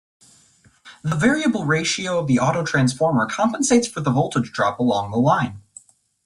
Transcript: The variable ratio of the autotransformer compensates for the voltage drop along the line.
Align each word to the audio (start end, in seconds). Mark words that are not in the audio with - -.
The 1.03 1.15
variable 1.15 1.65
ratio 1.65 2.17
of 2.17 2.25
the 2.25 2.37
autotransformer 2.37 3.29
compensates 3.29 3.87
for 3.87 4.01
the 4.01 4.09
voltage 4.09 4.51
drop 4.51 4.79
along 4.79 5.11
the 5.11 5.19
line. 5.19 5.61